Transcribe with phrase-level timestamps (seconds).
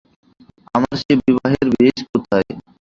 [0.75, 2.49] আমার সে বিবাহের বেশ কোথায়।